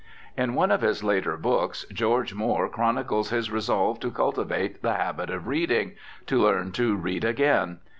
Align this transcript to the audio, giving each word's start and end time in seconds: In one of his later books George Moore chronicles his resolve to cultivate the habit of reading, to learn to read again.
In 0.35 0.55
one 0.55 0.71
of 0.71 0.81
his 0.81 1.03
later 1.03 1.37
books 1.37 1.85
George 1.93 2.33
Moore 2.33 2.67
chronicles 2.67 3.29
his 3.29 3.51
resolve 3.51 3.99
to 3.99 4.09
cultivate 4.09 4.81
the 4.81 4.95
habit 4.95 5.29
of 5.29 5.45
reading, 5.45 5.91
to 6.25 6.41
learn 6.41 6.71
to 6.71 6.95
read 6.95 7.23
again. 7.23 7.77